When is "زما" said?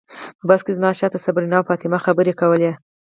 0.77-0.91